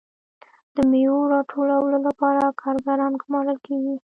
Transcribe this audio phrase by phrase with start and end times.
[0.75, 3.95] د میوو د راټولولو لپاره کارګران ګمارل کیږي.